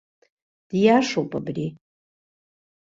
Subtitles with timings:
[0.69, 1.67] Диашоуп абри.